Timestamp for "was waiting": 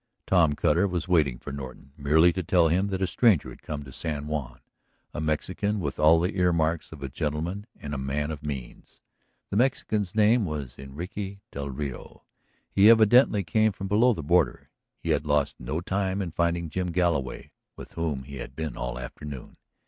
0.87-1.37